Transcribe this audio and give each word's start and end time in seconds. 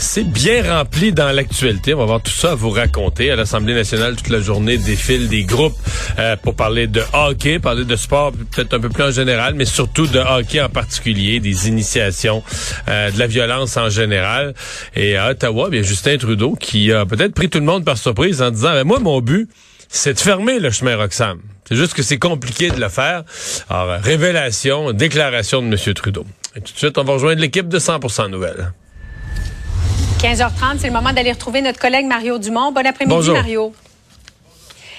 assez 0.00 0.24
bien 0.24 0.62
remplie 0.62 1.12
dans 1.12 1.30
l'actualité. 1.30 1.92
On 1.92 1.98
va 1.98 2.04
avoir 2.04 2.22
tout 2.22 2.32
ça 2.32 2.52
à 2.52 2.54
vous 2.54 2.70
raconter. 2.70 3.30
À 3.30 3.36
l'Assemblée 3.36 3.74
nationale, 3.74 4.16
toute 4.16 4.30
la 4.30 4.40
journée 4.40 4.78
défilent 4.78 5.28
des 5.28 5.44
groupes 5.44 5.76
euh, 6.18 6.36
pour 6.36 6.54
parler 6.54 6.86
de 6.86 7.02
hockey, 7.12 7.58
parler 7.58 7.84
de 7.84 7.96
sport 7.96 8.32
peut-être 8.32 8.72
un 8.72 8.80
peu 8.80 8.88
plus 8.88 9.02
en 9.02 9.10
général, 9.10 9.52
mais 9.52 9.66
surtout 9.66 10.06
de 10.06 10.18
hockey 10.18 10.58
en 10.58 10.70
particulier, 10.70 11.38
des 11.38 11.68
initiations, 11.68 12.42
euh, 12.88 13.10
de 13.10 13.18
la 13.18 13.26
violence 13.26 13.76
en 13.76 13.90
général. 13.90 14.54
Et 14.96 15.18
à 15.18 15.28
Ottawa, 15.32 15.68
bien 15.68 15.82
Justin 15.82 16.16
Trudeau 16.16 16.56
qui 16.58 16.90
a 16.92 17.04
peut-être 17.04 17.34
pris 17.34 17.50
tout 17.50 17.58
le 17.58 17.66
monde 17.66 17.84
par 17.84 17.98
surprise 17.98 18.40
en 18.40 18.50
disant, 18.50 18.72
Ben, 18.72 18.84
moi 18.84 19.00
mon 19.00 19.20
but, 19.20 19.50
c'est 19.90 20.14
de 20.14 20.18
fermer 20.18 20.60
le 20.60 20.70
chemin 20.70 20.96
Roxham. 20.96 21.40
C'est 21.68 21.76
juste 21.76 21.92
que 21.92 22.02
c'est 22.02 22.18
compliqué 22.18 22.70
de 22.70 22.80
le 22.80 22.88
faire. 22.88 23.24
Alors, 23.68 24.00
révélation, 24.00 24.92
déclaration 24.92 25.60
de 25.60 25.66
M. 25.66 25.94
Trudeau. 25.94 26.24
Et 26.56 26.62
tout 26.62 26.72
de 26.72 26.78
suite, 26.78 26.96
on 26.96 27.04
va 27.04 27.12
rejoindre 27.12 27.42
l'équipe 27.42 27.68
de 27.68 27.78
100% 27.78 28.30
Nouvelles. 28.30 28.72
15h30, 30.20 30.78
c'est 30.78 30.86
le 30.86 30.92
moment 30.92 31.12
d'aller 31.14 31.32
retrouver 31.32 31.62
notre 31.62 31.78
collègue 31.78 32.04
Mario 32.04 32.38
Dumont. 32.38 32.72
Bon 32.72 32.86
après-midi, 32.86 33.16
Bonjour. 33.16 33.34
Mario. 33.34 33.74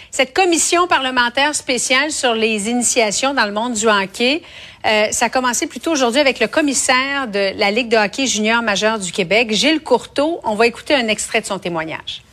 Cette 0.09 0.34
commission 0.34 0.88
parlementaire 0.88 1.53
spéciale 1.53 2.12
sur 2.12 2.34
les 2.34 2.69
initiations 2.69 3.34
dans 3.35 3.45
le 3.45 3.51
monde 3.51 3.73
du 3.73 3.88
hockey, 3.88 4.41
euh, 4.85 5.07
ça 5.12 5.25
a 5.25 5.29
commencé 5.29 5.68
plutôt 5.68 5.91
aujourd'hui 5.91 6.19
avec 6.19 6.40
le 6.40 6.47
commissaire 6.47 7.28
de 7.28 7.57
la 7.57 7.69
Ligue 7.69 7.90
de 7.90 7.97
hockey 7.97 8.25
junior 8.25 8.63
majeur 8.63 8.97
du 8.97 9.12
Québec, 9.12 9.51
Gilles 9.53 9.81
Courteau. 9.81 10.41
On 10.44 10.56
va 10.56 10.66
écouter 10.66 10.95
un 10.95 11.07
extrait 11.07 11.40
de 11.40 11.45
son 11.45 11.59
témoignage. 11.59 12.24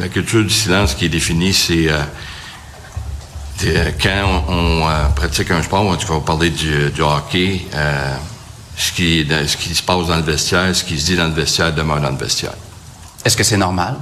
La 0.00 0.08
culture 0.08 0.42
du 0.42 0.50
silence 0.50 0.94
qui 0.94 1.04
est 1.04 1.08
définie, 1.10 1.54
c'est 1.54 1.88
euh, 1.88 2.00
c'est, 3.60 3.76
euh, 3.76 3.90
quand 4.02 4.42
on, 4.48 4.52
on, 4.52 4.88
euh, 4.88 5.08
pratique 5.14 5.50
un 5.50 5.62
sport, 5.62 5.96
tu 5.98 6.06
vas 6.06 6.20
parler 6.20 6.48
du, 6.48 6.90
du 6.90 7.02
hockey, 7.02 7.60
euh, 7.74 8.16
ce, 8.80 8.92
qui, 8.92 9.26
ce 9.28 9.56
qui 9.56 9.74
se 9.74 9.82
passe 9.82 10.06
dans 10.06 10.16
le 10.16 10.22
vestiaire, 10.22 10.74
ce 10.74 10.84
qui 10.84 10.98
se 10.98 11.06
dit 11.06 11.16
dans 11.16 11.28
le 11.28 11.34
vestiaire 11.34 11.74
demeure 11.74 12.00
dans 12.00 12.10
le 12.10 12.16
vestiaire. 12.16 12.54
Est-ce 13.24 13.36
que 13.36 13.44
c'est 13.44 13.58
normal? 13.58 13.96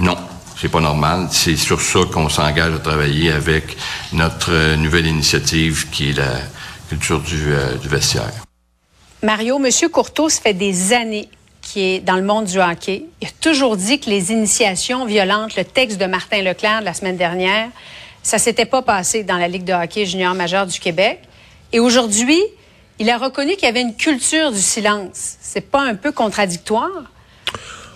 Non, 0.00 0.16
c'est 0.60 0.68
pas 0.68 0.80
normal. 0.80 1.28
C'est 1.30 1.56
sur 1.56 1.80
ça 1.80 2.00
qu'on 2.12 2.28
s'engage 2.28 2.74
à 2.74 2.78
travailler 2.78 3.30
avec 3.30 3.76
notre 4.12 4.52
euh, 4.52 4.76
nouvelle 4.76 5.06
initiative 5.06 5.88
qui 5.90 6.10
est 6.10 6.14
la 6.14 6.40
culture 6.88 7.20
du, 7.20 7.52
euh, 7.52 7.76
du 7.76 7.88
vestiaire. 7.88 8.32
Mario, 9.22 9.58
Monsieur 9.58 9.88
Courteau, 9.88 10.28
ça 10.28 10.40
fait 10.40 10.54
des 10.54 10.92
années 10.92 11.28
qu'il 11.62 11.82
est 11.82 12.00
dans 12.00 12.16
le 12.16 12.22
monde 12.22 12.46
du 12.46 12.60
hockey. 12.60 13.04
Il 13.22 13.28
a 13.28 13.30
toujours 13.40 13.76
dit 13.76 14.00
que 14.00 14.10
les 14.10 14.32
initiations 14.32 15.06
violentes, 15.06 15.56
le 15.56 15.64
texte 15.64 15.98
de 15.98 16.06
Martin 16.06 16.42
Leclerc 16.42 16.80
de 16.80 16.84
la 16.84 16.94
semaine 16.94 17.16
dernière, 17.16 17.68
ça 18.22 18.38
s'était 18.38 18.66
pas 18.66 18.82
passé 18.82 19.22
dans 19.22 19.38
la 19.38 19.46
Ligue 19.46 19.64
de 19.64 19.72
hockey 19.72 20.04
junior 20.06 20.34
majeur 20.34 20.66
du 20.66 20.78
Québec. 20.80 21.20
Et 21.72 21.78
aujourd'hui, 21.80 22.40
il 22.98 23.10
a 23.10 23.18
reconnu 23.18 23.54
qu'il 23.54 23.64
y 23.64 23.68
avait 23.68 23.82
une 23.82 23.96
culture 23.96 24.52
du 24.52 24.60
silence. 24.60 25.36
C'est 25.40 25.70
pas 25.70 25.82
un 25.82 25.94
peu 25.94 26.12
contradictoire? 26.12 26.90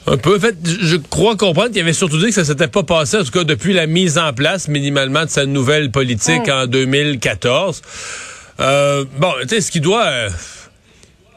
Un 0.07 0.17
peu. 0.17 0.37
En 0.37 0.41
fait, 0.41 0.57
je 0.65 0.97
crois 0.97 1.37
comprendre 1.37 1.71
qu'il 1.71 1.81
avait 1.81 1.93
surtout 1.93 2.19
dit 2.19 2.27
que 2.27 2.33
ça 2.33 2.45
s'était 2.45 2.69
pas 2.69 2.83
passé, 2.83 3.19
en 3.19 3.25
tout 3.25 3.31
cas 3.31 3.45
depuis 3.45 3.73
la 3.73 3.87
mise 3.87 4.19
en 4.19 4.33
place 4.33 4.69
minimalement 4.69 5.25
de 5.25 5.31
sa 5.31 5.47
nouvelle 5.47 5.91
politique 5.91 6.49
en 6.49 6.67
2014. 6.67 7.83
Euh, 8.61 9.05
bon, 9.19 9.33
tu 9.43 9.49
sais, 9.49 9.61
ce 9.61 9.71
qui 9.71 9.81
doit... 9.81 10.05
euh, 10.05 10.31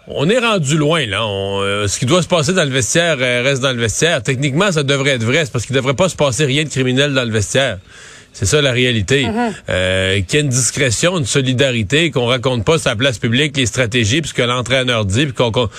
on 0.07 0.29
est 0.29 0.39
rendu 0.39 0.77
loin, 0.77 1.05
là. 1.05 1.25
On, 1.25 1.61
euh, 1.61 1.87
ce 1.87 1.97
qui 1.97 2.05
doit 2.05 2.21
se 2.21 2.27
passer 2.27 2.53
dans 2.53 2.65
le 2.65 2.69
vestiaire 2.69 3.17
euh, 3.19 3.41
reste 3.43 3.61
dans 3.61 3.71
le 3.71 3.79
vestiaire. 3.79 4.21
Techniquement, 4.21 4.71
ça 4.71 4.83
devrait 4.83 5.11
être 5.11 5.23
vrai. 5.23 5.45
C'est 5.45 5.51
parce 5.51 5.65
qu'il 5.65 5.75
devrait 5.75 5.93
pas 5.93 6.09
se 6.09 6.15
passer 6.15 6.43
rien 6.45 6.63
de 6.65 6.69
criminel 6.69 7.13
dans 7.13 7.23
le 7.23 7.31
vestiaire. 7.31 7.77
C'est 8.33 8.47
ça 8.47 8.61
la 8.61 8.71
réalité. 8.71 9.27
Euh, 9.69 10.21
qu'il 10.21 10.39
y 10.39 10.41
ait 10.41 10.45
une 10.45 10.49
discrétion, 10.49 11.17
une 11.19 11.25
solidarité, 11.25 12.09
qu'on 12.09 12.25
raconte 12.25 12.65
pas 12.65 12.79
sa 12.79 12.95
place 12.95 13.19
publique, 13.19 13.55
les 13.55 13.67
stratégies, 13.67 14.21
puis 14.21 14.29
ce 14.29 14.33
que 14.33 14.41
l'entraîneur 14.41 15.05
dit, 15.05 15.27
puis 15.27 15.33
qu'on... 15.33 15.69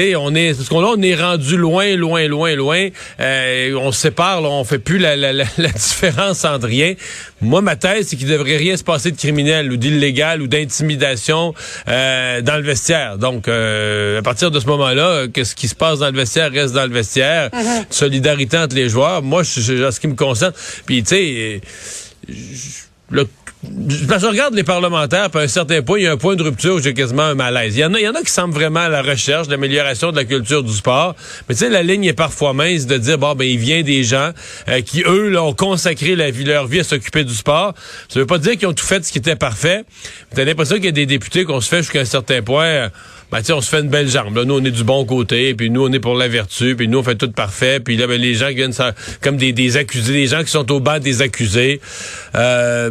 sais, 0.00 0.16
on 0.16 0.34
est, 0.34 0.54
parce 0.54 0.68
qu'on 0.68 0.80
là, 0.80 0.88
on 0.96 1.02
est 1.02 1.14
rendu 1.14 1.56
loin, 1.56 1.96
loin, 1.96 2.26
loin, 2.28 2.54
loin. 2.54 2.88
Euh, 3.20 3.74
on 3.80 3.92
se 3.92 4.00
sépare, 4.00 4.40
là, 4.40 4.48
on 4.48 4.64
fait 4.64 4.78
plus 4.78 4.98
la, 4.98 5.16
la, 5.16 5.32
la, 5.32 5.44
la 5.58 5.68
différence 5.70 6.44
entre 6.44 6.66
rien. 6.66 6.94
Moi, 7.40 7.60
ma 7.60 7.76
thèse, 7.76 8.08
c'est 8.08 8.16
qu'il 8.16 8.28
devrait 8.28 8.56
rien 8.56 8.76
se 8.76 8.84
passer 8.84 9.10
de 9.10 9.16
criminel 9.16 9.70
ou 9.70 9.76
d'illégal 9.76 10.40
ou 10.42 10.46
d'intimidation 10.46 11.54
euh, 11.88 12.40
dans 12.40 12.56
le 12.56 12.62
vestiaire. 12.62 13.18
Donc, 13.18 13.48
euh, 13.48 14.18
à 14.18 14.22
partir 14.22 14.50
de 14.50 14.60
ce 14.60 14.66
moment-là, 14.66 15.08
euh, 15.08 15.28
que 15.28 15.44
ce 15.44 15.54
qui 15.54 15.68
se 15.68 15.74
passe 15.74 15.98
dans 15.98 16.10
le 16.10 16.16
vestiaire 16.16 16.50
reste 16.50 16.74
dans 16.74 16.86
le 16.86 16.92
vestiaire. 16.92 17.50
Solidarité 17.90 18.58
entre 18.58 18.74
les 18.76 18.88
joueurs. 18.88 19.22
Moi, 19.22 19.42
je, 19.42 19.60
je- 19.60 19.84
en 19.84 19.90
ce 19.90 20.00
qui 20.00 20.08
me 20.08 20.14
concerne, 20.14 20.52
puis 20.86 21.02
tu 21.02 21.08
sais, 21.16 21.60
le- 23.10 23.28
parce 24.08 24.22
que 24.22 24.26
je 24.28 24.30
regarde 24.32 24.54
les 24.54 24.64
parlementaires, 24.64 25.30
puis 25.30 25.40
à 25.40 25.44
un 25.44 25.48
certain 25.48 25.82
point, 25.82 25.98
il 25.98 26.04
y 26.04 26.06
a 26.06 26.12
un 26.12 26.16
point 26.16 26.36
de 26.36 26.42
rupture 26.42 26.74
où 26.76 26.80
j'ai 26.80 26.94
quasiment 26.94 27.22
un 27.22 27.34
malaise. 27.34 27.76
Il 27.76 27.80
y 27.80 27.84
en 27.84 27.94
a, 27.94 27.98
il 28.00 28.04
y 28.04 28.08
en 28.08 28.14
a 28.14 28.22
qui 28.22 28.30
semblent 28.30 28.54
vraiment 28.54 28.80
à 28.80 28.88
la 28.88 29.02
recherche 29.02 29.48
l'amélioration 29.48 30.10
de 30.10 30.16
la 30.16 30.24
culture 30.24 30.62
du 30.62 30.72
sport, 30.72 31.14
mais 31.48 31.54
tu 31.54 31.60
sais, 31.60 31.70
la 31.70 31.82
ligne 31.82 32.04
est 32.04 32.12
parfois 32.12 32.52
mince 32.52 32.86
de 32.86 32.96
dire, 32.96 33.18
bon, 33.18 33.34
ben, 33.34 33.44
il 33.44 33.58
vient 33.58 33.82
des 33.82 34.04
gens 34.04 34.30
euh, 34.68 34.80
qui, 34.80 35.02
eux, 35.06 35.28
là, 35.28 35.42
ont 35.42 35.54
consacré 35.54 36.16
la 36.16 36.30
vie, 36.30 36.44
leur 36.44 36.66
vie 36.66 36.80
à 36.80 36.84
s'occuper 36.84 37.24
du 37.24 37.34
sport. 37.34 37.74
Ça 38.08 38.20
veut 38.20 38.26
pas 38.26 38.38
dire 38.38 38.56
qu'ils 38.56 38.68
ont 38.68 38.72
tout 38.72 38.84
fait 38.86 39.04
ce 39.04 39.12
qui 39.12 39.18
était 39.18 39.36
parfait. 39.36 39.84
T'as 40.34 40.44
l'impression 40.44 40.76
qu'il 40.76 40.86
y 40.86 40.88
a 40.88 40.92
des 40.92 41.06
députés 41.06 41.44
qu'on 41.44 41.60
se 41.60 41.68
fait 41.68 41.78
jusqu'à 41.78 42.00
un 42.00 42.04
certain 42.04 42.42
point... 42.42 42.64
euh, 42.66 42.88
ben, 43.32 43.40
tu 43.40 43.46
sais, 43.46 43.52
on 43.52 43.60
se 43.60 43.68
fait 43.68 43.80
une 43.80 43.88
belle 43.88 44.08
jambe. 44.08 44.36
Là, 44.36 44.44
nous, 44.44 44.54
on 44.54 44.64
est 44.64 44.70
du 44.70 44.84
bon 44.84 45.04
côté, 45.04 45.54
puis 45.54 45.68
nous, 45.68 45.84
on 45.84 45.92
est 45.92 45.98
pour 45.98 46.14
la 46.14 46.28
vertu, 46.28 46.76
puis 46.76 46.86
nous, 46.86 46.98
on 46.98 47.02
fait 47.02 47.16
tout 47.16 47.32
parfait. 47.32 47.80
Puis 47.80 47.96
là, 47.96 48.06
ben, 48.06 48.20
les 48.20 48.34
gens 48.34 48.48
qui 48.48 48.56
viennent 48.56 48.72
ça- 48.72 48.92
comme 49.22 49.38
des, 49.38 49.52
des 49.52 49.76
accusés, 49.76 50.12
des 50.12 50.26
gens 50.26 50.44
qui 50.44 50.50
sont 50.50 50.70
au 50.70 50.78
banc 50.78 51.00
des 51.00 51.20
accusés. 51.22 51.80
Euh, 52.36 52.90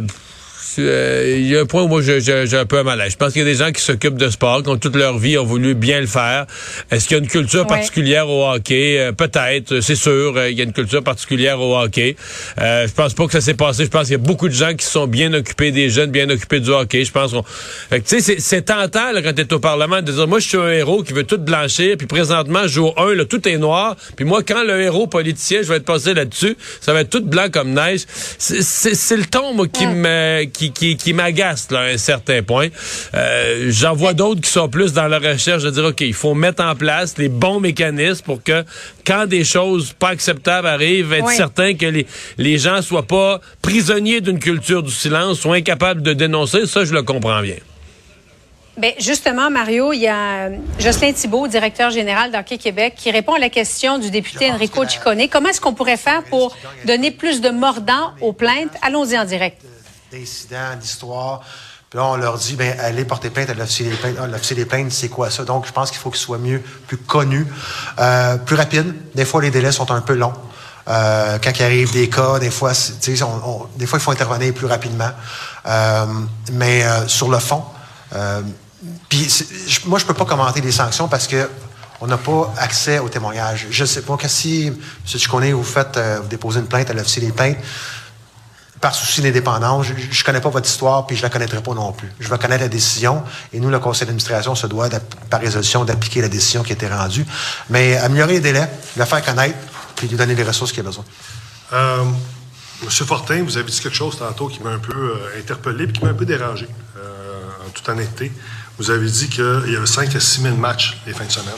euh, 0.78 1.34
il 1.38 1.46
y 1.46 1.56
a 1.56 1.60
un 1.60 1.66
point 1.66 1.82
où 1.82 1.88
moi 1.88 2.00
j'ai 2.02 2.56
un 2.56 2.66
peu 2.66 2.78
un 2.78 2.82
malaise. 2.82 3.12
Je 3.12 3.16
pense 3.16 3.32
qu'il 3.32 3.42
y 3.42 3.44
a 3.44 3.48
des 3.48 3.54
gens 3.58 3.70
qui 3.72 3.82
s'occupent 3.82 4.16
de 4.18 4.28
sport, 4.28 4.62
qui 4.62 4.68
ont 4.70 4.76
toute 4.76 4.96
leur 4.96 5.18
vie 5.18 5.38
ont 5.38 5.44
voulu 5.44 5.74
bien 5.74 6.00
le 6.00 6.06
faire. 6.06 6.46
Est-ce 6.90 7.08
qu'il 7.08 7.16
y 7.16 7.20
a 7.20 7.22
une 7.22 7.28
culture 7.28 7.62
Ouais. 7.62 7.66
particulière 7.68 8.28
au 8.28 8.46
hockey? 8.48 8.98
Euh, 8.98 9.12
Peut-être, 9.12 9.80
c'est 9.80 9.94
sûr, 9.96 10.34
euh, 10.36 10.50
il 10.50 10.58
y 10.58 10.60
a 10.60 10.64
une 10.64 10.72
culture 10.72 11.02
particulière 11.02 11.60
au 11.60 11.76
hockey. 11.78 12.16
Euh, 12.60 12.86
je 12.86 12.92
pense 12.92 13.14
pas 13.14 13.26
que 13.26 13.32
ça 13.32 13.40
s'est 13.40 13.54
passé. 13.54 13.84
Je 13.84 13.90
pense 13.90 14.02
qu'il 14.04 14.12
y 14.12 14.14
a 14.14 14.18
beaucoup 14.18 14.48
de 14.48 14.54
gens 14.54 14.74
qui 14.74 14.84
sont 14.86 15.06
bien 15.06 15.32
occupés 15.32 15.70
des 15.70 15.88
jeunes, 15.88 16.10
bien 16.10 16.28
occupés 16.30 16.60
du 16.60 16.70
hockey. 16.70 17.04
Je 17.04 17.12
pense 17.12 17.32
qu'on... 17.32 17.42
Tu 17.90 18.20
sais, 18.20 18.36
c'est- 18.38 18.62
tentant 18.62 19.12
là, 19.12 19.20
quand 19.22 19.32
tu 19.34 19.42
es 19.42 19.52
au 19.52 19.58
Parlement 19.60 20.00
de 20.02 20.10
dire, 20.12 20.26
moi 20.26 20.38
je 20.40 20.48
suis 20.48 20.56
un 20.58 20.70
héros 20.70 21.02
qui 21.02 21.12
veut 21.12 21.24
tout 21.24 21.38
blanchir, 21.38 21.96
puis 21.98 22.06
présentement, 22.06 22.66
jour 22.66 22.94
1, 22.98 23.14
là, 23.14 23.24
tout 23.24 23.46
est 23.48 23.58
noir. 23.58 23.96
Puis 24.16 24.24
moi, 24.24 24.42
quand 24.42 24.62
le 24.64 24.80
héros 24.80 25.06
politicien, 25.06 25.60
je 25.62 25.68
vais 25.68 25.76
être 25.76 25.84
passé 25.84 26.14
là-dessus, 26.14 26.56
ça 26.80 26.92
va 26.92 27.00
être 27.02 27.10
tout 27.10 27.22
blanc 27.22 27.46
comme 27.52 27.72
neige. 27.72 28.02
C'est 28.38 29.16
le 29.16 29.24
ton, 29.26 29.54
moi, 29.54 29.66
qui 29.68 29.86
me 29.86 30.44
qui 30.44 30.63
qui, 30.72 30.94
qui, 30.94 30.96
qui 30.96 31.12
m'agace 31.12 31.68
à 31.72 31.80
un 31.80 31.98
certain 31.98 32.42
point. 32.42 32.68
Euh, 33.14 33.66
J'en 33.70 33.94
vois 33.94 34.14
d'autres 34.14 34.40
qui 34.40 34.50
sont 34.50 34.68
plus 34.68 34.92
dans 34.92 35.08
la 35.08 35.18
recherche 35.18 35.62
de 35.62 35.70
dire, 35.70 35.84
OK, 35.84 36.00
il 36.00 36.14
faut 36.14 36.34
mettre 36.34 36.62
en 36.62 36.74
place 36.74 37.16
les 37.18 37.28
bons 37.28 37.60
mécanismes 37.60 38.24
pour 38.24 38.42
que 38.42 38.64
quand 39.06 39.26
des 39.26 39.44
choses 39.44 39.92
pas 39.92 40.08
acceptables 40.08 40.66
arrivent, 40.66 41.12
être 41.12 41.30
certain 41.30 41.74
que 41.74 41.86
les, 41.86 42.06
les 42.38 42.58
gens 42.58 42.82
soient 42.82 43.06
pas 43.06 43.40
prisonniers 43.62 44.20
d'une 44.20 44.38
culture 44.38 44.82
du 44.82 44.92
silence, 44.92 45.40
soient 45.40 45.56
incapables 45.56 46.02
de 46.02 46.12
dénoncer. 46.12 46.66
Ça, 46.66 46.84
je 46.84 46.94
le 46.94 47.02
comprends 47.02 47.40
bien. 47.42 47.56
Bien, 48.76 48.90
justement, 48.98 49.50
Mario, 49.50 49.92
il 49.92 50.00
y 50.00 50.08
a 50.08 50.46
euh, 50.48 50.56
Jocelyn 50.80 51.12
Thibault, 51.12 51.46
directeur 51.46 51.90
général 51.90 52.32
d'Hockey 52.32 52.58
Québec, 52.58 52.94
qui 52.96 53.12
répond 53.12 53.34
à 53.34 53.38
la 53.38 53.48
question 53.48 53.98
du 53.98 54.10
député 54.10 54.50
Enrico 54.50 54.84
Ciccone. 54.84 55.28
Comment 55.30 55.50
est-ce 55.50 55.60
qu'on 55.60 55.74
pourrait 55.74 55.96
faire 55.96 56.24
pour 56.24 56.56
donner 56.84 57.12
plus 57.12 57.40
de 57.40 57.50
mordant 57.50 58.14
aux 58.20 58.32
plaintes? 58.32 58.72
Allons-y 58.82 59.16
en 59.16 59.24
direct. 59.24 59.62
D'incidents, 60.14 60.76
d'histoires. 60.80 61.40
Puis 61.90 61.98
là, 61.98 62.06
on 62.06 62.16
leur 62.16 62.38
dit, 62.38 62.54
bien, 62.54 62.74
allez 62.78 63.04
porter 63.04 63.30
plainte 63.30 63.50
à 63.50 63.54
l'officier 63.54 63.90
des 63.90 63.96
plaintes. 63.96 64.16
Ah, 64.20 64.26
l'officier 64.28 64.54
des 64.54 64.64
plaintes, 64.64 64.92
c'est 64.92 65.08
quoi 65.08 65.28
ça? 65.28 65.44
Donc, 65.44 65.66
je 65.66 65.72
pense 65.72 65.90
qu'il 65.90 65.98
faut 65.98 66.10
qu'il 66.10 66.20
soit 66.20 66.38
mieux, 66.38 66.62
plus 66.86 66.98
connu, 66.98 67.46
euh, 67.98 68.36
plus 68.36 68.54
rapide. 68.54 68.94
Des 69.14 69.24
fois, 69.24 69.42
les 69.42 69.50
délais 69.50 69.72
sont 69.72 69.90
un 69.90 70.00
peu 70.00 70.14
longs. 70.14 70.32
Euh, 70.86 71.38
quand 71.42 71.50
il 71.58 71.62
arrive 71.64 71.92
des 71.92 72.08
cas, 72.08 72.38
des 72.38 72.50
fois, 72.50 72.72
on, 73.44 73.66
des 73.76 73.86
fois, 73.86 73.98
il 73.98 74.02
faut 74.02 74.12
intervenir 74.12 74.54
plus 74.54 74.66
rapidement. 74.66 75.10
Euh, 75.66 76.06
mais 76.52 76.84
sur 77.08 77.28
le 77.28 77.38
fond, 77.40 77.64
puis 79.08 79.28
moi, 79.86 79.98
je 79.98 80.04
peux 80.04 80.14
pas 80.14 80.26
commenter 80.26 80.60
les 80.60 80.72
sanctions 80.72 81.08
parce 81.08 81.26
que 81.26 81.50
on 82.00 82.06
n'a 82.06 82.18
pas 82.18 82.52
accès 82.58 82.98
aux 82.98 83.08
témoignages. 83.08 83.66
Je 83.70 83.84
sais 83.84 84.02
pas 84.02 84.16
que 84.16 84.28
si, 84.28 84.66
M. 84.66 84.76
Chiconé, 85.06 85.52
vous 85.52 85.64
faites, 85.64 85.98
vous 86.22 86.28
déposez 86.28 86.60
une 86.60 86.66
plainte 86.66 86.90
à 86.90 86.92
l'officier 86.92 87.22
des 87.22 87.32
plaintes, 87.32 87.58
par 88.84 88.94
souci 88.94 89.22
d'indépendance, 89.22 89.86
je, 89.86 89.92
ne 89.94 90.24
connais 90.26 90.42
pas 90.42 90.50
votre 90.50 90.68
histoire, 90.68 91.06
puis 91.06 91.16
je 91.16 91.22
la 91.22 91.30
connaîtrai 91.30 91.62
pas 91.62 91.72
non 91.72 91.92
plus. 91.92 92.12
Je 92.20 92.28
vais 92.28 92.36
connaître 92.36 92.64
la 92.64 92.68
décision, 92.68 93.22
et 93.50 93.58
nous, 93.58 93.70
le 93.70 93.78
conseil 93.78 94.04
d'administration 94.04 94.54
se 94.54 94.66
doit, 94.66 94.90
par 95.30 95.40
résolution, 95.40 95.86
d'appliquer 95.86 96.20
la 96.20 96.28
décision 96.28 96.62
qui 96.62 96.72
a 96.72 96.74
été 96.74 96.86
rendue. 96.86 97.24
Mais 97.70 97.96
améliorer 97.96 98.34
les 98.34 98.40
délais, 98.40 98.68
le 98.98 99.04
faire 99.06 99.24
connaître, 99.24 99.56
puis 99.96 100.06
lui 100.06 100.18
donner 100.18 100.34
les 100.34 100.42
ressources 100.42 100.70
qu'il 100.70 100.80
a 100.80 100.82
besoin. 100.82 101.02
Euh, 101.72 102.04
Monsieur 102.84 103.06
Fortin, 103.06 103.42
vous 103.42 103.56
avez 103.56 103.70
dit 103.70 103.80
quelque 103.80 103.96
chose 103.96 104.18
tantôt 104.18 104.48
qui 104.48 104.62
m'a 104.62 104.72
un 104.72 104.78
peu 104.78 104.92
euh, 104.92 105.40
interpellé, 105.40 105.86
puis 105.86 105.94
qui 105.94 106.04
m'a 106.04 106.10
un 106.10 106.14
peu 106.14 106.26
dérangé, 106.26 106.68
en 107.66 107.70
toute 107.70 107.88
honnêteté. 107.88 108.32
Vous 108.76 108.90
avez 108.90 109.08
dit 109.08 109.30
qu'il 109.30 109.72
y 109.72 109.76
avait 109.76 109.86
5 109.86 110.14
à 110.14 110.20
6 110.20 110.42
000 110.42 110.56
matchs 110.56 111.00
les 111.06 111.14
fins 111.14 111.24
de 111.24 111.32
semaine. 111.32 111.54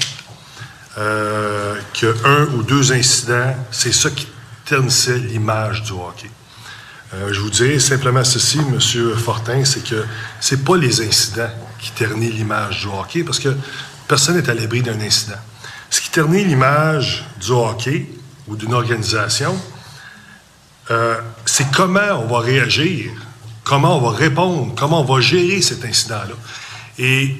Euh, 0.96 1.74
qu'un 1.92 2.44
ou 2.54 2.62
deux 2.62 2.92
incidents, 2.92 3.52
c'est 3.72 3.92
ça 3.92 4.10
qui 4.10 4.28
ternissait 4.64 5.18
l'image 5.18 5.82
du 5.82 5.90
hockey. 5.90 6.30
Euh, 7.14 7.32
je 7.32 7.40
vous 7.40 7.50
dis 7.50 7.80
simplement 7.80 8.24
ceci, 8.24 8.58
M. 8.58 8.80
Fortin, 9.16 9.64
c'est 9.64 9.84
que 9.84 10.04
c'est 10.40 10.64
pas 10.64 10.76
les 10.76 11.00
incidents 11.00 11.50
qui 11.78 11.92
ternissent 11.92 12.34
l'image 12.34 12.80
du 12.80 12.88
hockey, 12.88 13.22
parce 13.22 13.38
que 13.38 13.56
personne 14.08 14.36
n'est 14.36 14.50
à 14.50 14.54
l'abri 14.54 14.82
d'un 14.82 15.00
incident. 15.00 15.38
Ce 15.88 16.00
qui 16.00 16.10
ternit 16.10 16.44
l'image 16.44 17.24
du 17.40 17.52
hockey 17.52 18.08
ou 18.48 18.56
d'une 18.56 18.74
organisation, 18.74 19.56
euh, 20.90 21.16
c'est 21.44 21.70
comment 21.70 22.24
on 22.24 22.26
va 22.26 22.40
réagir, 22.40 23.12
comment 23.62 23.98
on 23.98 24.10
va 24.10 24.16
répondre, 24.16 24.74
comment 24.76 25.02
on 25.02 25.04
va 25.04 25.20
gérer 25.20 25.62
cet 25.62 25.84
incident-là. 25.84 26.34
Et 26.98 27.36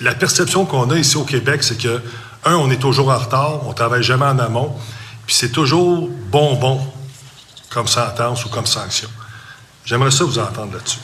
la 0.00 0.14
perception 0.14 0.64
qu'on 0.64 0.90
a 0.90 0.98
ici 0.98 1.16
au 1.16 1.24
Québec, 1.24 1.62
c'est 1.62 1.80
que, 1.80 2.02
un, 2.44 2.56
on 2.56 2.70
est 2.70 2.80
toujours 2.80 3.10
en 3.10 3.18
retard, 3.18 3.66
on 3.66 3.72
travaille 3.72 4.02
jamais 4.02 4.26
en 4.26 4.38
amont, 4.40 4.74
puis 5.24 5.36
c'est 5.36 5.50
toujours 5.50 6.08
bonbon 6.30 6.80
comme 7.76 7.88
sentence 7.88 8.42
ou 8.46 8.48
comme 8.48 8.64
sanction. 8.64 9.10
J'aimerais 9.84 10.10
ça 10.10 10.24
vous 10.24 10.38
entendre 10.38 10.72
là-dessus. 10.72 10.98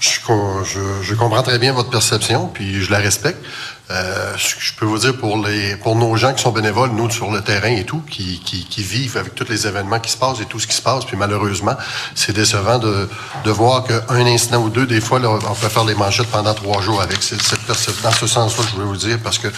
Je, 0.00 1.14
comprends 1.14 1.42
très 1.42 1.58
bien 1.58 1.74
votre 1.74 1.90
perception, 1.90 2.46
puis 2.48 2.82
je 2.82 2.90
la 2.90 2.96
respecte. 2.96 3.44
Euh, 3.92 4.32
je 4.36 4.72
peux 4.74 4.86
vous 4.86 4.98
dire 4.98 5.16
pour 5.16 5.36
les 5.46 5.76
pour 5.76 5.96
nos 5.96 6.16
gens 6.16 6.32
qui 6.32 6.42
sont 6.42 6.50
bénévoles, 6.50 6.90
nous 6.90 7.10
sur 7.10 7.30
le 7.30 7.42
terrain 7.42 7.68
et 7.68 7.84
tout, 7.84 8.02
qui, 8.10 8.40
qui, 8.40 8.64
qui, 8.64 8.82
vivent 8.82 9.18
avec 9.18 9.34
tous 9.34 9.48
les 9.48 9.66
événements 9.66 10.00
qui 10.00 10.10
se 10.10 10.16
passent 10.16 10.40
et 10.40 10.46
tout 10.46 10.58
ce 10.58 10.66
qui 10.66 10.74
se 10.74 10.80
passe, 10.80 11.04
puis 11.04 11.16
malheureusement, 11.16 11.74
c'est 12.14 12.32
décevant 12.32 12.78
de, 12.78 13.08
de 13.44 13.50
voir 13.50 13.84
qu'un 13.84 14.26
incident 14.26 14.62
ou 14.62 14.70
deux, 14.70 14.86
des 14.86 15.00
fois, 15.00 15.18
là, 15.18 15.28
on 15.30 15.54
peut 15.54 15.68
faire 15.68 15.84
les 15.84 15.94
manchettes 15.94 16.28
pendant 16.28 16.54
trois 16.54 16.80
jours 16.80 17.02
avec 17.02 17.22
cette, 17.22 17.42
cette 17.42 18.02
dans 18.02 18.12
ce 18.12 18.26
sens-là, 18.26 18.64
je 18.72 18.76
veux 18.80 18.86
vous 18.86 18.96
dire, 18.96 19.18
parce 19.22 19.38
que 19.38 19.48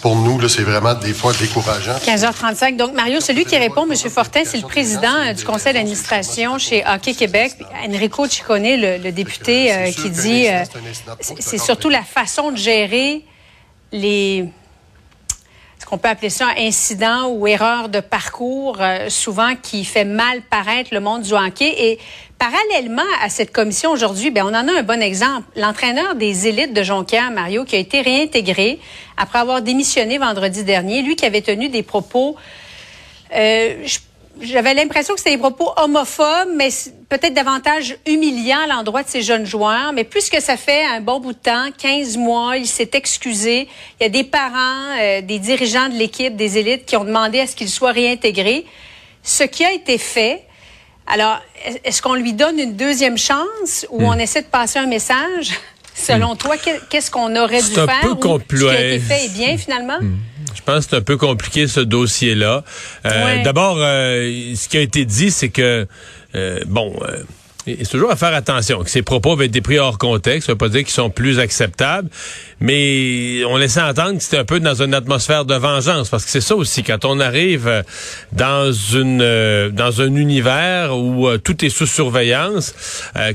pour 0.00 0.16
nous, 0.16 0.38
là, 0.38 0.48
c'est 0.48 0.62
vraiment 0.62 0.94
des 0.94 1.12
fois 1.12 1.32
décourageant. 1.32 1.96
15h35. 1.96 2.76
Donc, 2.76 2.94
Mario, 2.94 3.20
celui 3.20 3.44
qui 3.44 3.56
répond, 3.56 3.86
M. 3.90 3.96
Fortin, 4.10 4.42
c'est 4.44 4.58
le 4.58 4.66
président 4.66 5.14
euh, 5.14 5.32
du 5.32 5.44
conseil 5.44 5.74
d'administration 5.74 6.58
chez 6.58 6.84
Hockey 6.86 7.14
Québec, 7.14 7.56
Enrico 7.86 8.26
Ciccone, 8.26 8.62
le, 8.62 8.98
le 8.98 9.12
député, 9.12 9.72
euh, 9.72 9.90
qui 9.92 10.10
dit 10.10 10.48
euh, 10.48 10.64
c'est 11.20 11.58
surtout 11.58 11.88
la 11.88 12.02
façon 12.02 12.52
de 12.52 12.56
gérer 12.56 13.24
les 13.94 14.48
ce 15.78 15.86
qu'on 15.86 15.98
peut 15.98 16.08
appeler 16.08 16.30
ça 16.30 16.46
un 16.46 16.66
incident 16.66 17.28
ou 17.28 17.46
erreur 17.46 17.90
de 17.90 18.00
parcours, 18.00 18.78
euh, 18.80 19.10
souvent 19.10 19.54
qui 19.54 19.84
fait 19.84 20.06
mal 20.06 20.40
paraître 20.48 20.94
le 20.94 21.00
monde 21.00 21.22
du 21.22 21.34
hockey. 21.34 21.74
Et 21.76 21.98
parallèlement 22.38 23.02
à 23.22 23.28
cette 23.28 23.52
commission 23.52 23.90
aujourd'hui, 23.90 24.30
ben 24.30 24.44
on 24.44 24.48
en 24.48 24.66
a 24.66 24.78
un 24.78 24.82
bon 24.82 25.02
exemple. 25.02 25.46
L'entraîneur 25.56 26.14
des 26.14 26.48
élites 26.48 26.72
de 26.72 26.82
Jonquière, 26.82 27.30
Mario, 27.30 27.64
qui 27.64 27.76
a 27.76 27.78
été 27.78 28.00
réintégré 28.00 28.78
après 29.18 29.40
avoir 29.40 29.60
démissionné 29.60 30.16
vendredi 30.16 30.64
dernier, 30.64 31.02
lui 31.02 31.16
qui 31.16 31.26
avait 31.26 31.42
tenu 31.42 31.68
des 31.68 31.82
propos, 31.82 32.34
euh, 33.34 33.86
j'avais 34.40 34.74
l'impression 34.74 35.14
que 35.14 35.20
c'était 35.20 35.32
des 35.32 35.38
propos 35.38 35.70
homophobes, 35.76 36.50
mais 36.56 36.68
peut-être 37.08 37.34
davantage 37.34 37.96
humiliants 38.06 38.60
à 38.64 38.66
l'endroit 38.66 39.02
de 39.02 39.08
ces 39.08 39.22
jeunes 39.22 39.46
joueurs. 39.46 39.92
Mais 39.92 40.04
puisque 40.04 40.40
ça 40.40 40.56
fait 40.56 40.84
un 40.84 41.00
bon 41.00 41.20
bout 41.20 41.32
de 41.32 41.38
temps, 41.38 41.68
15 41.78 42.16
mois, 42.16 42.56
il 42.56 42.66
s'est 42.66 42.90
excusé. 42.94 43.68
Il 44.00 44.04
y 44.04 44.06
a 44.06 44.08
des 44.08 44.24
parents, 44.24 44.96
euh, 45.00 45.20
des 45.20 45.38
dirigeants 45.38 45.88
de 45.88 45.94
l'équipe, 45.94 46.36
des 46.36 46.58
élites 46.58 46.84
qui 46.84 46.96
ont 46.96 47.04
demandé 47.04 47.40
à 47.40 47.46
ce 47.46 47.54
qu'il 47.54 47.68
soit 47.68 47.92
réintégré. 47.92 48.64
Ce 49.22 49.44
qui 49.44 49.64
a 49.64 49.72
été 49.72 49.98
fait, 49.98 50.42
alors, 51.06 51.40
est-ce 51.84 52.00
qu'on 52.00 52.14
lui 52.14 52.32
donne 52.32 52.58
une 52.58 52.74
deuxième 52.74 53.18
chance 53.18 53.86
ou 53.90 54.00
hmm. 54.00 54.04
on 54.04 54.18
essaie 54.18 54.42
de 54.42 54.46
passer 54.46 54.78
un 54.78 54.86
message? 54.86 55.52
Selon 55.94 56.34
hmm. 56.34 56.38
toi, 56.38 56.56
qu'est-ce 56.90 57.10
qu'on 57.10 57.36
aurait 57.36 57.62
dû 57.62 57.74
faire? 57.74 58.00
Peu 58.02 58.28
ou 58.28 58.40
ce 58.50 58.56
qui 58.56 58.68
a 58.68 58.86
été 58.86 58.98
fait 58.98 59.26
est 59.26 59.34
bien 59.34 59.56
finalement? 59.56 59.98
Hmm. 60.00 60.16
Je 60.54 60.62
pense 60.62 60.84
que 60.84 60.90
c'est 60.90 60.96
un 60.96 61.02
peu 61.02 61.16
compliqué 61.16 61.66
ce 61.66 61.80
dossier-là. 61.80 62.64
Euh, 63.06 63.42
d'abord, 63.42 63.76
euh, 63.78 64.54
ce 64.54 64.68
qui 64.68 64.76
a 64.76 64.80
été 64.80 65.04
dit, 65.04 65.30
c'est 65.30 65.48
que 65.48 65.86
euh, 66.34 66.60
bon 66.66 66.94
c'est 67.66 67.88
toujours 67.88 68.10
à 68.10 68.16
faire 68.16 68.34
attention 68.34 68.82
que 68.82 68.90
ces 68.90 69.02
propos 69.02 69.32
avaient 69.32 69.46
été 69.46 69.60
pris 69.62 69.78
hors 69.78 69.96
contexte. 69.96 70.46
Ça 70.46 70.52
veut 70.52 70.58
pas 70.58 70.68
dire 70.68 70.82
qu'ils 70.82 70.90
sont 70.90 71.08
plus 71.08 71.38
acceptables, 71.38 72.08
mais 72.60 73.42
on 73.48 73.56
laissait 73.56 73.80
entendre 73.80 74.18
que 74.18 74.22
c'était 74.22 74.38
un 74.38 74.44
peu 74.44 74.60
dans 74.60 74.82
une 74.82 74.92
atmosphère 74.92 75.44
de 75.44 75.54
vengeance, 75.54 76.08
parce 76.10 76.24
que 76.24 76.30
c'est 76.30 76.40
ça 76.40 76.56
aussi 76.56 76.82
quand 76.82 77.04
on 77.04 77.20
arrive 77.20 77.66
euh, 77.66 77.82
dans 78.32 78.70
une 78.72 79.22
euh, 79.22 79.70
dans 79.70 80.02
un 80.02 80.14
univers 80.14 80.96
où 80.96 81.26
euh, 81.26 81.38
tout 81.38 81.64
est 81.64 81.70
sous 81.70 81.86
surveillance. 81.86 82.74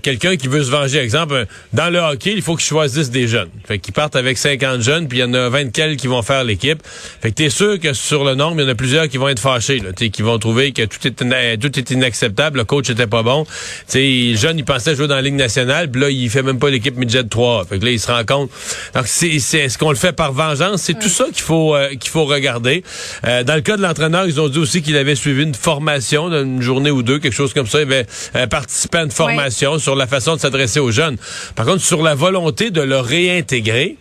Quelqu'un 0.04 0.36
qui 0.36 0.48
veut 0.48 0.64
se 0.64 0.72
venger, 0.72 1.00
exemple, 1.00 1.46
dans 1.74 1.90
le 1.90 2.00
hockey, 2.00 2.34
il 2.34 2.42
faut 2.42 2.56
qu'il 2.56 2.66
choisisse 2.66 3.10
des 3.10 3.28
jeunes. 3.28 3.50
Fait 3.66 3.80
qu'ils 3.80 3.94
partent 3.94 4.16
avec 4.16 4.38
50 4.38 4.82
jeunes, 4.82 5.08
puis 5.08 5.20
il 5.20 5.22
y 5.22 5.24
en 5.24 5.34
a 5.34 5.50
20 5.50 5.96
qui 5.96 6.08
vont 6.08 6.22
faire 6.22 6.44
l'équipe. 6.44 6.82
Fait 7.22 7.30
que 7.30 7.36
t'es 7.36 7.50
sûr 7.50 7.80
que 7.80 7.94
sur 7.94 8.24
le 8.24 8.36
nombre, 8.36 8.60
il 8.60 8.64
y 8.64 8.68
en 8.68 8.70
a 8.70 8.76
plusieurs 8.76 9.08
qui 9.08 9.18
vont 9.18 9.30
être 9.30 9.40
fâchés, 9.40 9.80
là, 9.80 9.92
qui 9.94 10.22
vont 10.22 10.38
trouver 10.38 10.72
que 10.72 10.84
tout 10.84 11.08
est 11.08 11.58
tout 11.58 11.80
est 11.80 11.92
inacceptable, 11.92 12.60
le 12.60 12.66
coach 12.66 12.90
était 12.90 13.08
pas 13.08 13.24
bon. 13.24 13.46
T'sais, 13.88 14.19
les 14.20 14.36
jeunes, 14.36 14.58
ils 14.58 14.66
pensaient 14.66 14.96
jouer 14.96 15.08
dans 15.08 15.16
la 15.16 15.22
Ligue 15.22 15.36
nationale, 15.36 15.90
puis 15.90 16.02
là, 16.02 16.10
il 16.10 16.30
fait 16.30 16.44
même 16.44 16.60
pas 16.60 16.70
l'équipe 16.70 16.96
midget 16.98 17.24
3. 17.24 17.66
Fait 17.66 17.80
que 17.80 17.86
là, 17.86 17.92
ils 17.92 18.00
se 18.00 18.12
rendent 18.12 18.26
compte. 18.26 18.52
Donc, 18.94 19.08
c'est, 19.08 19.28
est-ce 19.28 19.78
qu'on 19.78 19.90
le 19.90 19.96
fait 19.96 20.14
par 20.14 20.34
vengeance? 20.34 20.82
C'est 20.82 20.98
tout 20.98 21.10
ça 21.10 21.26
qu'il 21.26 21.44
faut, 21.44 21.76
euh, 21.76 21.90
qu'il 21.90 22.10
faut 22.10 22.26
regarder. 22.26 22.84
Euh, 23.26 23.44
dans 23.44 23.56
le 23.56 23.62
cas 23.62 23.78
de 23.78 23.82
l'entraîneur, 23.82 24.26
ils 24.26 24.40
ont 24.40 24.50
dit 24.50 24.60
aussi 24.60 24.82
qu'il 24.82 24.98
avait 24.98 25.16
suivi 25.16 25.44
une 25.44 25.56
formation 25.56 26.30
d'une 26.30 26.62
journée 26.62 26.92
ou 26.92 27.04
deux, 27.04 27.20
quelque 27.20 27.34
chose 27.34 27.54
comme 27.54 27.68
ça. 27.68 27.80
Il 27.80 27.84
avait 27.84 28.06
euh, 28.36 28.48
participé 28.48 29.00
à 29.00 29.04
une 29.04 29.12
formation 29.12 29.80
sur 29.80 29.96
la 29.96 30.08
façon 30.08 30.36
de 30.36 30.42
s'adresser 30.42 30.80
aux 30.80 30.92
jeunes. 30.92 31.18
Par 31.56 31.66
contre, 31.66 31.82
sur 31.82 32.02
la 32.02 32.16
volonté 32.16 32.72
de 32.72 32.82
le 32.82 33.00
réintégrer, 33.00 33.98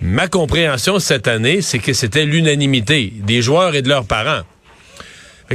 ma 0.00 0.28
compréhension 0.28 0.98
cette 0.98 1.28
année, 1.28 1.62
c'est 1.62 1.78
que 1.78 1.92
c'était 1.92 2.24
l'unanimité 2.24 3.12
des 3.16 3.42
joueurs 3.42 3.74
et 3.74 3.82
de 3.82 3.88
leurs 3.88 4.04
parents 4.04 4.42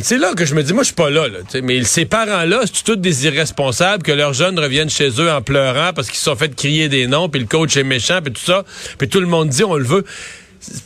c'est 0.01 0.17
là 0.17 0.33
que 0.33 0.45
je 0.45 0.55
me 0.55 0.63
dis, 0.63 0.73
moi, 0.73 0.83
je 0.83 0.87
suis 0.87 0.95
pas 0.95 1.09
là, 1.09 1.27
là 1.27 1.39
mais 1.63 1.83
ces 1.83 2.05
parents-là, 2.05 2.61
c'est 2.65 2.83
tous 2.83 2.97
des 2.97 3.25
irresponsables 3.25 4.03
que 4.03 4.11
leurs 4.11 4.33
jeunes 4.33 4.59
reviennent 4.59 4.89
chez 4.89 5.09
eux 5.21 5.31
en 5.31 5.41
pleurant 5.41 5.91
parce 5.93 6.07
qu'ils 6.07 6.17
se 6.17 6.25
sont 6.25 6.35
fait 6.35 6.53
crier 6.53 6.89
des 6.89 7.07
noms, 7.07 7.29
puis 7.29 7.39
le 7.39 7.47
coach 7.47 7.77
est 7.77 7.83
méchant, 7.83 8.19
puis 8.21 8.33
tout 8.33 8.43
ça, 8.43 8.65
puis 8.97 9.07
tout 9.07 9.21
le 9.21 9.27
monde 9.27 9.49
dit, 9.49 9.63
on 9.63 9.75
le 9.75 9.85
veut. 9.85 10.05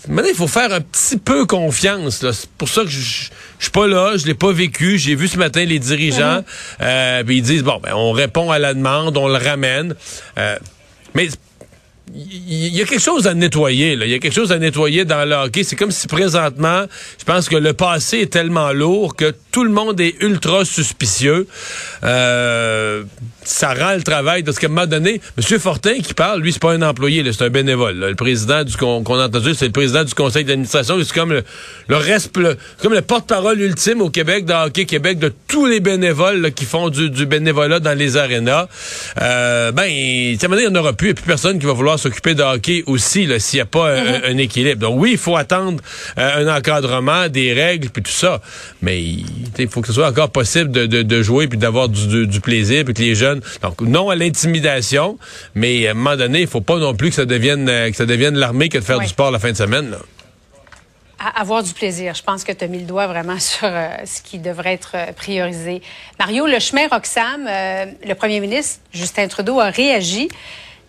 Maintenant, 0.07 0.29
il 0.29 0.35
faut 0.35 0.47
faire 0.47 0.73
un 0.73 0.81
petit 0.81 1.17
peu 1.17 1.45
confiance. 1.45 2.25
C'est 2.31 2.49
pour 2.57 2.67
ça 2.67 2.81
que 2.83 2.89
je, 2.89 2.99
je, 2.99 3.29
suis 3.59 3.71
pas 3.71 3.87
là, 3.87 4.17
je 4.17 4.25
l'ai 4.25 4.33
pas 4.33 4.51
vécu. 4.51 4.97
J'ai 4.97 5.15
vu 5.15 5.27
ce 5.27 5.37
matin 5.37 5.63
les 5.63 5.79
dirigeants, 5.79 6.39
mm-hmm. 6.39 6.81
euh, 6.81 7.23
puis 7.23 7.37
ils 7.37 7.41
disent 7.41 7.63
bon, 7.63 7.79
ben, 7.81 7.93
on 7.95 8.11
répond 8.11 8.51
à 8.51 8.59
la 8.59 8.73
demande, 8.73 9.17
on 9.17 9.27
le 9.27 9.37
ramène. 9.37 9.95
Euh, 10.37 10.57
mais 11.15 11.29
il 12.15 12.75
y 12.75 12.81
a 12.81 12.85
quelque 12.85 13.01
chose 13.01 13.27
à 13.27 13.33
nettoyer. 13.33 13.95
Là. 13.95 14.05
Il 14.05 14.11
y 14.11 14.15
a 14.15 14.19
quelque 14.19 14.33
chose 14.33 14.51
à 14.51 14.57
nettoyer 14.57 15.05
dans 15.05 15.27
le 15.27 15.35
hockey. 15.35 15.63
C'est 15.63 15.75
comme 15.75 15.91
si 15.91 16.07
présentement, 16.07 16.85
je 17.19 17.25
pense 17.25 17.49
que 17.49 17.55
le 17.55 17.73
passé 17.73 18.19
est 18.19 18.31
tellement 18.31 18.71
lourd 18.71 19.15
que 19.15 19.33
tout 19.51 19.63
le 19.63 19.71
monde 19.71 19.99
est 19.99 20.15
ultra 20.21 20.65
suspicieux. 20.65 21.47
Euh, 22.03 23.03
ça 23.43 23.73
rend 23.73 23.95
le 23.95 24.03
travail. 24.03 24.43
Parce 24.43 24.59
qu'à 24.59 24.67
un 24.67 24.69
moment 24.69 24.87
donné, 24.87 25.21
M. 25.37 25.59
Fortin 25.59 25.99
qui 25.99 26.13
parle, 26.13 26.41
lui, 26.41 26.53
c'est 26.53 26.61
pas 26.61 26.73
un 26.73 26.81
employé, 26.81 27.23
c'est 27.31 27.43
un 27.43 27.49
bénévole. 27.49 27.97
Le 27.97 28.15
président 28.15 28.63
du 28.63 28.75
qu'on 28.77 29.03
a 29.03 29.25
entendu, 29.25 29.53
c'est 29.55 29.65
le 29.65 29.71
président 29.71 30.03
du 30.03 30.13
conseil 30.13 30.45
d'administration. 30.45 30.97
C'est 31.03 31.13
comme 31.13 31.33
le, 31.33 31.95
reste, 31.95 32.31
comme 32.81 32.93
le 32.93 33.01
porte-parole 33.01 33.59
ultime 33.59 34.01
au 34.01 34.09
Québec, 34.09 34.45
de 34.45 34.53
Hockey 34.53 34.85
Québec, 34.85 35.19
de 35.19 35.31
tous 35.47 35.65
les 35.65 35.79
bénévoles 35.79 36.51
qui 36.53 36.65
font 36.65 36.89
du, 36.89 37.09
bénévolat 37.25 37.79
dans 37.79 37.97
les 37.97 38.17
arénas. 38.17 38.67
Euh, 39.21 39.71
ben, 39.71 39.87
n'y 39.87 40.67
en 40.67 40.75
aura 40.75 40.93
plus. 40.93 41.09
Il 41.09 41.13
n'y 41.13 41.19
a 41.19 41.21
plus 41.21 41.27
personne 41.27 41.59
qui 41.59 41.65
va 41.65 41.73
vouloir 41.73 41.98
s'occuper 41.99 42.33
de 42.33 42.43
hockey 42.43 42.83
aussi, 42.87 43.27
s'il 43.39 43.57
n'y 43.57 43.61
a 43.61 43.65
pas 43.65 43.95
mm-hmm. 43.95 44.31
un, 44.33 44.37
équilibre. 44.37 44.79
Donc 44.81 44.99
oui, 44.99 45.11
il 45.11 45.17
faut 45.17 45.35
attendre 45.35 45.81
euh, 46.17 46.45
un 46.45 46.57
encadrement, 46.57 47.27
des 47.27 47.53
règles, 47.53 47.89
puis 47.89 48.01
tout 48.01 48.11
ça. 48.11 48.41
Mais 48.81 49.01
il 49.01 49.69
faut 49.69 49.81
que 49.81 49.87
ce 49.87 49.93
soit 49.93 50.07
encore 50.07 50.31
possible 50.31 50.71
de, 50.71 50.85
de, 50.85 51.01
de 51.03 51.21
jouer 51.21 51.47
puis 51.47 51.57
d'avoir 51.57 51.89
du, 51.89 52.27
du, 52.27 52.41
plaisir, 52.41 52.85
puis 52.85 52.93
que 52.93 53.01
les 53.01 53.15
jeunes. 53.15 53.41
Donc 53.61 53.81
non 53.81 54.09
à 54.09 54.15
l'intimidation, 54.15 55.17
mais 55.55 55.87
à 55.87 55.91
un 55.91 55.93
moment 55.93 56.15
donné, 56.15 56.41
il 56.41 56.47
faut 56.47 56.61
pas 56.61 56.77
non 56.77 56.95
plus 56.95 57.09
que 57.09 57.15
ça 57.15 57.25
devienne 57.25 57.69
euh, 57.69 57.89
que 57.89 57.95
ça 57.95 58.05
devienne 58.05 58.35
l'armée 58.35 58.69
que 58.69 58.77
de 58.77 58.83
faire 58.83 58.99
du 58.99 59.07
sport 59.07 59.31
la 59.31 59.39
fin 59.39 59.51
de 59.51 59.57
semaine. 59.57 59.91
Là. 59.91 59.97
avoir 61.35 61.63
du 61.63 61.73
plaisir. 61.73 62.13
Je 62.15 62.23
pense 62.23 62.43
que 62.43 62.51
tu 62.51 62.63
as 62.63 62.67
mis 62.67 62.79
le 62.79 62.85
doigt 62.85 63.07
vraiment 63.07 63.39
sur 63.39 63.67
euh, 63.67 63.89
ce 64.05 64.21
qui 64.21 64.39
devrait 64.39 64.73
être 64.73 64.95
priorisé. 65.15 65.81
Mario, 66.17 66.47
le 66.47 66.59
chemin 66.59 66.87
Roxham, 66.87 67.45
le 67.45 68.13
premier 68.13 68.39
ministre 68.39 68.79
Justin 68.93 69.27
Trudeau 69.27 69.59
a 69.59 69.69
réagi. 69.69 70.29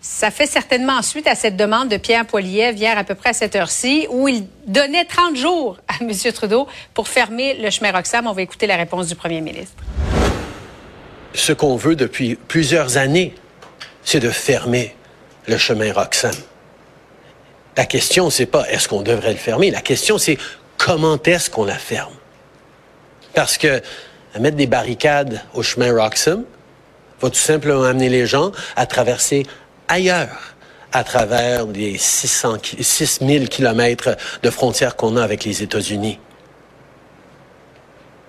Ça 0.03 0.31
fait 0.31 0.47
certainement 0.47 1.03
suite 1.03 1.27
à 1.27 1.35
cette 1.35 1.55
demande 1.55 1.87
de 1.87 1.97
Pierre 1.97 2.25
Poilievre 2.25 2.75
hier 2.75 2.97
à 2.97 3.03
peu 3.03 3.13
près 3.13 3.29
à 3.29 3.33
cette 3.33 3.55
heure-ci, 3.55 4.07
où 4.09 4.27
il 4.27 4.47
donnait 4.65 5.05
30 5.05 5.35
jours 5.35 5.77
à 5.87 6.03
M. 6.03 6.11
Trudeau 6.33 6.67
pour 6.95 7.07
fermer 7.07 7.53
le 7.53 7.69
chemin 7.69 7.91
Roxham. 7.91 8.25
On 8.25 8.33
va 8.33 8.41
écouter 8.41 8.65
la 8.65 8.77
réponse 8.77 9.05
du 9.05 9.13
premier 9.13 9.41
ministre. 9.41 9.75
Ce 11.35 11.53
qu'on 11.53 11.75
veut 11.75 11.95
depuis 11.95 12.33
plusieurs 12.33 12.97
années, 12.97 13.35
c'est 14.03 14.19
de 14.19 14.31
fermer 14.31 14.95
le 15.45 15.59
chemin 15.59 15.93
Roxham. 15.93 16.33
La 17.77 17.85
question, 17.85 18.31
c'est 18.31 18.47
pas 18.47 18.67
est-ce 18.71 18.87
qu'on 18.87 19.03
devrait 19.03 19.33
le 19.33 19.37
fermer. 19.37 19.69
La 19.69 19.81
question, 19.81 20.17
c'est 20.17 20.39
comment 20.79 21.19
est-ce 21.23 21.51
qu'on 21.51 21.63
la 21.63 21.77
ferme. 21.77 22.15
Parce 23.35 23.59
que 23.59 23.79
mettre 24.39 24.57
des 24.57 24.65
barricades 24.65 25.43
au 25.53 25.61
chemin 25.61 25.95
Roxham 25.95 26.43
va 27.21 27.29
tout 27.29 27.35
simplement 27.35 27.83
amener 27.83 28.09
les 28.09 28.25
gens 28.25 28.51
à 28.75 28.87
traverser 28.87 29.45
ailleurs 29.91 30.55
à 30.93 31.03
travers 31.03 31.67
les 31.67 31.97
600, 31.97 32.57
6000 32.79 33.49
kilomètres 33.49 34.17
de 34.41 34.49
frontières 34.49 34.95
qu'on 34.95 35.17
a 35.17 35.23
avec 35.23 35.43
les 35.43 35.63
États-Unis. 35.63 36.17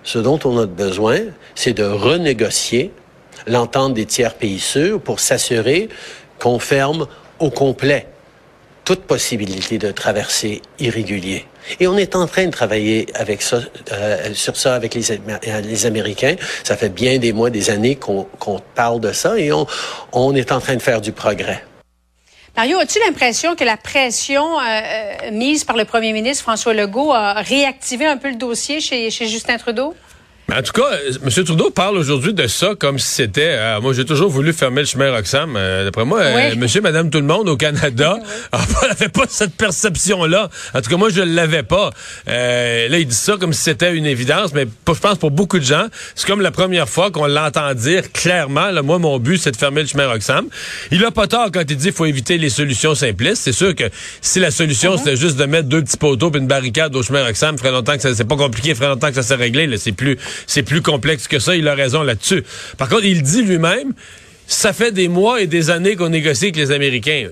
Ce 0.03 0.19
dont 0.19 0.39
on 0.43 0.57
a 0.59 0.65
besoin, 0.65 1.19
c'est 1.55 1.73
de 1.73 1.83
renégocier 1.83 2.91
l'entente 3.47 3.93
des 3.93 4.05
tiers 4.05 4.35
pays 4.35 4.59
sûrs 4.59 5.01
pour 5.01 5.21
s'assurer 5.21 5.89
qu'on 6.39 6.59
ferme 6.59 7.07
au 7.39 7.49
complet 7.49 8.07
toute 8.85 9.03
possibilité 9.03 9.77
de 9.77 9.91
traversée 9.91 10.61
irrégulier. 10.79 11.45
Et 11.79 11.87
on 11.87 11.97
est 11.97 12.15
en 12.15 12.27
train 12.27 12.45
de 12.45 12.51
travailler 12.51 13.07
avec 13.13 13.41
euh, 13.53 14.33
sur 14.33 14.57
ça 14.57 14.75
avec 14.75 14.95
les, 14.95 15.03
les, 15.63 15.85
Américains. 15.85 16.35
Ça 16.63 16.75
fait 16.75 16.89
bien 16.89 17.17
des 17.17 17.31
mois, 17.31 17.49
des 17.49 17.69
années 17.69 17.95
qu'on 17.95 18.27
parle 18.75 18.99
de 18.99 19.11
ça 19.13 19.37
et 19.37 19.51
on, 19.51 20.35
est 20.35 20.51
en 20.51 20.59
train 20.59 20.75
de 20.75 20.81
faire 20.81 20.99
du 20.99 21.13
progrès. 21.13 21.63
Mario, 22.55 22.77
as-tu 22.77 22.99
l'impression 22.99 23.55
que 23.55 23.63
la 23.63 23.77
pression 23.77 24.59
euh, 24.59 24.63
euh, 24.63 25.31
mise 25.31 25.63
par 25.63 25.75
le 25.75 25.85
premier 25.85 26.13
ministre 26.13 26.43
François 26.43 26.73
Legault 26.73 27.11
a 27.11 27.33
réactivé 27.33 28.05
un 28.05 28.17
peu 28.17 28.29
le 28.29 28.35
dossier 28.35 28.79
chez 28.79 29.09
Justin 29.09 29.57
Trudeau? 29.57 29.95
En 30.51 30.61
tout 30.61 30.73
cas, 30.73 30.91
euh, 30.91 31.11
M. 31.23 31.43
Trudeau 31.45 31.69
parle 31.69 31.97
aujourd'hui 31.97 32.33
de 32.33 32.47
ça 32.47 32.75
comme 32.77 32.99
si 32.99 33.07
c'était. 33.07 33.55
Euh, 33.57 33.79
moi, 33.81 33.93
j'ai 33.93 34.03
toujours 34.03 34.29
voulu 34.29 34.51
fermer 34.51 34.81
le 34.81 34.87
chemin 34.87 35.11
Roxham. 35.11 35.55
Euh, 35.55 35.85
d'après 35.85 36.03
moi, 36.03 36.21
Monsieur, 36.57 36.81
Madame, 36.81 37.09
tout 37.09 37.19
le 37.19 37.25
monde 37.25 37.47
au 37.47 37.55
Canada 37.55 38.17
n'avait 38.87 39.09
pas 39.09 39.23
cette 39.29 39.55
perception-là. 39.55 40.49
En 40.73 40.81
tout 40.81 40.89
cas, 40.89 40.97
moi, 40.97 41.09
je 41.09 41.21
l'avais 41.21 41.63
pas. 41.63 41.91
là, 42.27 42.97
il 42.97 43.07
dit 43.07 43.15
ça 43.15 43.37
comme 43.39 43.53
si 43.53 43.61
c'était 43.61 43.95
une 43.95 44.05
évidence, 44.05 44.53
mais 44.53 44.67
je 44.87 44.99
pense 44.99 45.17
pour 45.17 45.31
beaucoup 45.31 45.59
de 45.59 45.63
gens, 45.63 45.87
c'est 46.13 46.27
comme 46.27 46.41
la 46.41 46.51
première 46.51 46.89
fois 46.89 47.09
qu'on 47.09 47.27
l'entend 47.27 47.73
dire 47.73 48.11
clairement. 48.11 48.69
Là, 48.69 48.81
moi, 48.81 48.99
mon 48.99 49.19
but, 49.19 49.37
c'est 49.37 49.51
de 49.51 49.57
fermer 49.57 49.81
le 49.81 49.87
chemin 49.87 50.07
Roxham. 50.07 50.45
Il 50.91 51.03
a 51.05 51.11
pas 51.11 51.27
tort 51.27 51.49
quand 51.53 51.63
il 51.69 51.77
dit 51.77 51.85
qu'il 51.85 51.93
faut 51.93 52.05
éviter 52.05 52.37
les 52.37 52.49
solutions 52.49 52.95
simplistes. 52.95 53.43
C'est 53.43 53.53
sûr 53.53 53.73
que 53.75 53.85
si 54.21 54.39
la 54.39 54.51
solution, 54.51 54.95
uh-huh. 54.95 54.97
c'était 54.97 55.15
juste 55.15 55.37
de 55.37 55.45
mettre 55.45 55.69
deux 55.69 55.81
petits 55.81 55.97
poteaux 55.97 56.31
et 56.33 56.37
une 56.37 56.47
barricade 56.47 56.93
au 56.95 57.01
chemin 57.01 57.23
Roxham, 57.23 57.57
ferait 57.57 57.71
longtemps 57.71 57.95
que 57.95 58.01
ça, 58.01 58.13
c'est 58.13 58.27
pas 58.27 58.35
compliqué, 58.35 58.75
ferait 58.75 58.89
longtemps 58.89 59.07
que 59.07 59.15
ça 59.15 59.23
s'est 59.23 59.35
réglé. 59.35 59.67
Là, 59.67 59.77
c'est 59.77 59.93
plus 59.93 60.17
c'est 60.47 60.63
plus 60.63 60.81
complexe 60.81 61.27
que 61.27 61.39
ça. 61.39 61.55
Il 61.55 61.67
a 61.67 61.75
raison 61.75 62.03
là-dessus. 62.03 62.43
Par 62.77 62.89
contre, 62.89 63.05
il 63.05 63.23
dit 63.23 63.43
lui-même, 63.43 63.93
ça 64.47 64.73
fait 64.73 64.91
des 64.91 65.07
mois 65.07 65.41
et 65.41 65.47
des 65.47 65.69
années 65.69 65.95
qu'on 65.95 66.09
négocie 66.09 66.45
avec 66.45 66.57
les 66.57 66.71
Américains. 66.71 67.29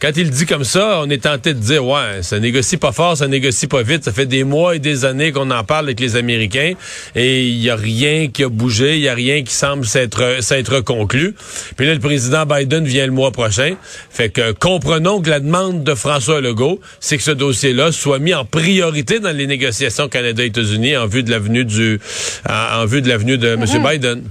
Quand 0.00 0.10
il 0.16 0.28
dit 0.30 0.44
comme 0.44 0.64
ça, 0.64 1.00
on 1.02 1.08
est 1.08 1.22
tenté 1.22 1.54
de 1.54 1.58
dire 1.58 1.86
ouais, 1.86 2.22
ça 2.22 2.38
négocie 2.38 2.76
pas 2.76 2.92
fort, 2.92 3.16
ça 3.16 3.28
négocie 3.28 3.66
pas 3.66 3.82
vite. 3.82 4.04
Ça 4.04 4.12
fait 4.12 4.26
des 4.26 4.44
mois 4.44 4.76
et 4.76 4.78
des 4.78 5.04
années 5.04 5.32
qu'on 5.32 5.50
en 5.50 5.64
parle 5.64 5.86
avec 5.86 6.00
les 6.00 6.16
Américains 6.16 6.74
et 7.14 7.46
il 7.46 7.62
y 7.62 7.70
a 7.70 7.76
rien 7.76 8.28
qui 8.28 8.42
a 8.44 8.48
bougé, 8.48 8.96
il 8.96 9.02
y 9.02 9.08
a 9.08 9.14
rien 9.14 9.42
qui 9.42 9.54
semble 9.54 9.86
s'être 9.86 10.42
s'être 10.42 10.80
conclu. 10.80 11.34
Puis 11.76 11.86
là, 11.86 11.94
le 11.94 12.00
président 12.00 12.44
Biden 12.44 12.84
vient 12.84 13.06
le 13.06 13.12
mois 13.12 13.30
prochain. 13.30 13.76
Fait 14.10 14.30
que 14.30 14.52
comprenons 14.52 15.22
que 15.22 15.30
la 15.30 15.40
demande 15.40 15.84
de 15.84 15.94
François 15.94 16.40
Legault, 16.40 16.80
c'est 17.00 17.16
que 17.16 17.22
ce 17.22 17.30
dossier-là 17.30 17.92
soit 17.92 18.18
mis 18.18 18.34
en 18.34 18.44
priorité 18.44 19.20
dans 19.20 19.34
les 19.34 19.46
négociations 19.46 20.08
Canada-États-Unis 20.08 20.96
en 20.96 21.06
vue 21.06 21.22
de 21.22 21.30
l'avenue 21.30 21.64
du 21.64 22.00
en, 22.48 22.84
vue 22.84 23.00
de 23.00 23.08
l'avenue 23.08 23.38
de 23.38 23.48
M. 23.48 23.64
Mm-hmm. 23.64 23.90
Biden. 23.92 24.30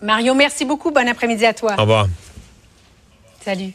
Mario, 0.00 0.34
merci 0.34 0.64
beaucoup. 0.64 0.90
Bon 0.90 1.06
après-midi 1.06 1.44
à 1.44 1.52
toi. 1.52 1.74
Au 1.76 1.82
revoir. 1.82 2.06
Salut. 3.44 3.72